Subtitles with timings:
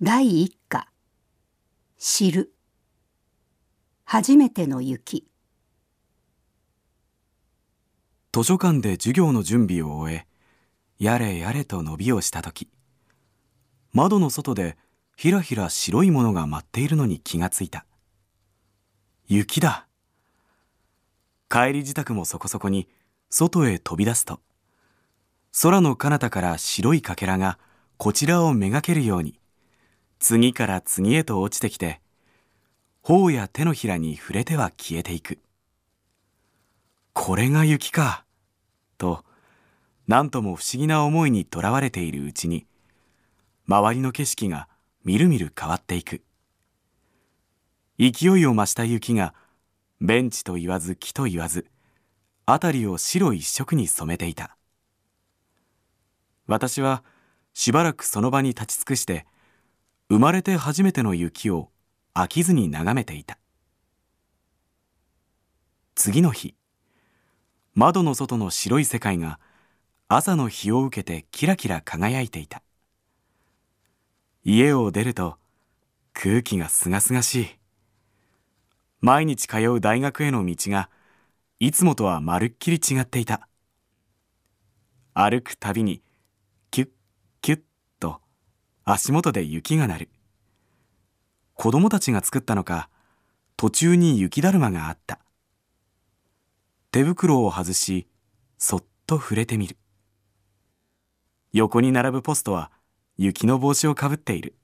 [0.00, 0.86] 第一課。
[1.98, 2.54] 知る。
[4.04, 5.26] 初めての雪。
[8.32, 10.26] 図書館で授業の準備を終え
[11.00, 12.68] やれやれと伸びをした時
[13.92, 14.76] 窓の外で
[15.16, 17.84] ひらひら白いものが舞っているのに気がついた。
[19.26, 19.88] 雪だ。
[21.50, 22.86] 帰り支度もそこそこに
[23.30, 24.38] 外へ飛び出すと
[25.60, 27.58] 空の彼方から白いかけらが
[27.96, 29.40] こちらをめがけるように
[30.18, 32.00] 次から次へと落ちてきて、
[33.02, 35.38] 頬や手のひらに触れては消えていく。
[37.12, 38.24] これが雪か、
[38.96, 39.24] と、
[40.06, 42.66] 何とも不思議な思いにとらわれているうちに、
[43.66, 44.68] 周りの景色が
[45.04, 46.22] みるみる変わっていく。
[47.98, 49.34] 勢いを増した雪が、
[50.00, 51.66] ベンチと言わず木と言わず、
[52.46, 54.56] 辺りを白一色に染めていた。
[56.46, 57.04] 私は
[57.52, 59.26] しばらくその場に立ち尽くして、
[60.10, 61.70] 生まれて初めての雪を
[62.14, 63.38] 飽きずに眺めていた。
[65.94, 66.54] 次の日
[67.74, 69.38] 窓の外の白い世界が
[70.08, 72.62] 朝の日を受けてキラキラ輝いていた。
[74.44, 75.36] 家を出ると
[76.14, 77.48] 空気がすがすがしい。
[79.00, 80.88] 毎日通う大学への道が
[81.60, 83.46] いつもとはまるっきり違っていた。
[85.12, 86.00] 歩くたびに
[88.90, 90.08] 足元で雪が鳴る。
[91.52, 92.88] 子供たちが作ったのか
[93.58, 95.18] 途中に雪だるまがあった。
[96.90, 98.06] 手袋を外し
[98.56, 99.76] そっと触れてみる。
[101.52, 102.70] 横に並ぶポストは
[103.18, 104.54] 雪の帽子をかぶっている。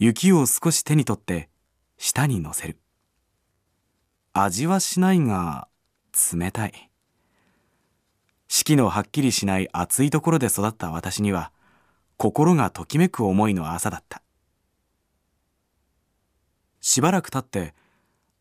[0.00, 1.48] 雪を少し手に取って
[1.98, 2.78] 舌に乗せる。
[4.32, 5.68] 味はしないが
[6.32, 6.90] 冷たい。
[8.48, 11.52] 四季のはっきりしない暑いところで育った私には
[12.16, 14.22] 心がときめく思いの朝だった。
[16.80, 17.74] しばらく経って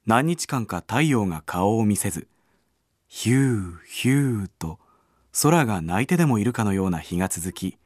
[0.05, 2.27] 何日間か太陽が顔を見せず
[3.07, 4.79] ヒューヒューと
[5.41, 7.77] 空が泣いてでもいるかのような日が続き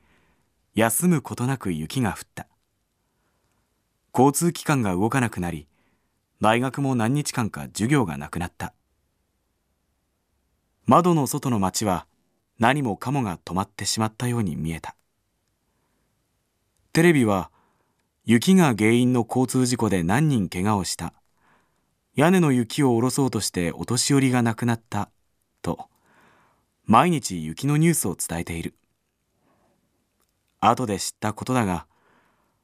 [0.73, 2.47] 休むことなく雪が降った。
[4.13, 5.67] 交通機関が動かなくなり
[6.41, 8.73] 大学も何日間か授業がなくなった。
[10.85, 12.07] 窓の外の街は
[12.59, 14.96] 何もかもが止まってしまったように見えた。
[16.97, 17.51] テレビは
[18.25, 21.13] 雪が原因の交通事故で何人怪我をした。
[22.15, 25.11] 屋根の雪を下ろそうとしてお年寄りが亡くなった
[25.61, 25.89] と。
[26.85, 28.73] 毎日雪のニュースを伝えている。
[30.59, 31.85] 後で知ったことだが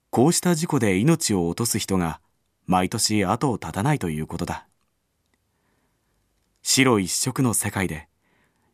[0.10, 2.20] こうした事故で命を落とす人が
[2.66, 4.66] 毎年後を絶たないということだ。
[6.64, 8.08] 白一色の世界で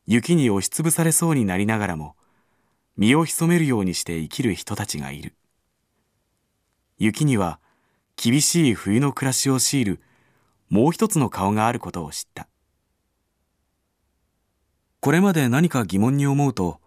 [0.08, 2.16] 雪に押しつぶされそうになりながらも
[2.96, 5.34] 身を潜めるようにして生きる人たちがいる。
[7.00, 7.60] 雪には
[8.18, 10.02] 厳しい冬の暮らしを強いる
[10.70, 12.48] もう一つの顔があることを知った。
[15.00, 16.82] これまで何か疑問に思うと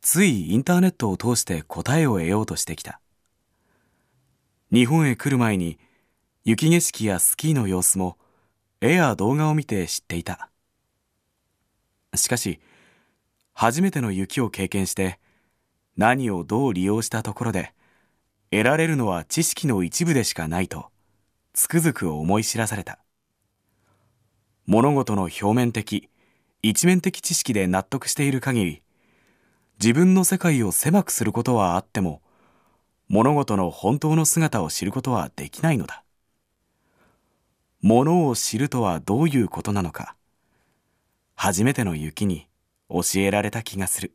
[0.00, 3.00] ついインターネットを通して答えを得ようとしてきた。
[4.72, 5.80] 日本へ来る前に
[6.44, 8.16] 雪景色やスキーの様子も
[8.80, 10.48] 絵や動画を見て知っていた。
[12.14, 12.60] しかし
[13.52, 15.18] 初めての雪を経験して
[15.96, 17.74] 何をどう利用したところで
[18.50, 20.90] 得られるのは知識の一部でしかないと
[21.52, 22.98] つくづく思い知らされた。
[24.66, 26.08] 物事の表面的
[26.62, 28.82] 一面的知識で納得している限り
[29.80, 32.22] 自分の世界を狭くすることはあっても
[33.08, 36.04] 物事の本当の姿を知ることはできないのだ。
[37.82, 40.16] 物を知るとはどういうことなのか
[41.34, 42.46] 初めての雪に
[42.88, 44.12] 教えられた気がする。